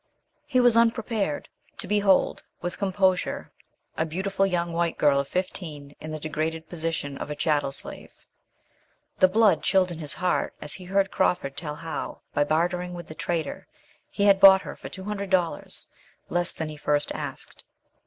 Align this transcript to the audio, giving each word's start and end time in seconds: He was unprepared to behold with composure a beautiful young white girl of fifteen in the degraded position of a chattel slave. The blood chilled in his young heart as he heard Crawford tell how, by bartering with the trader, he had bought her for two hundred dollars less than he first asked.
He 0.47 0.59
was 0.59 0.75
unprepared 0.75 1.47
to 1.77 1.87
behold 1.87 2.41
with 2.59 2.79
composure 2.79 3.51
a 3.95 4.03
beautiful 4.03 4.47
young 4.47 4.73
white 4.73 4.97
girl 4.97 5.19
of 5.19 5.27
fifteen 5.27 5.93
in 5.99 6.09
the 6.09 6.17
degraded 6.19 6.67
position 6.67 7.19
of 7.19 7.29
a 7.29 7.35
chattel 7.35 7.71
slave. 7.71 8.09
The 9.19 9.27
blood 9.27 9.61
chilled 9.61 9.91
in 9.91 9.99
his 9.99 10.13
young 10.15 10.21
heart 10.21 10.53
as 10.59 10.73
he 10.73 10.85
heard 10.85 11.11
Crawford 11.11 11.55
tell 11.55 11.75
how, 11.75 12.21
by 12.33 12.43
bartering 12.43 12.95
with 12.95 13.09
the 13.09 13.13
trader, 13.13 13.67
he 14.09 14.23
had 14.23 14.39
bought 14.39 14.63
her 14.63 14.75
for 14.75 14.89
two 14.89 15.03
hundred 15.03 15.29
dollars 15.29 15.85
less 16.29 16.51
than 16.51 16.69
he 16.69 16.77
first 16.77 17.11
asked. 17.11 17.63